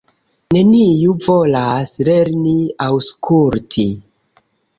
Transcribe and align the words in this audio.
Neniu 0.55 1.13
volas 1.27 1.91
lerni 2.07 2.55
aŭskulti. 2.87 3.87